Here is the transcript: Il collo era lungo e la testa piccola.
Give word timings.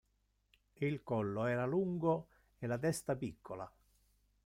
Il 0.79 1.03
collo 1.03 1.45
era 1.45 1.67
lungo 1.67 2.25
e 2.57 2.65
la 2.65 2.79
testa 2.79 3.15
piccola. 3.15 3.71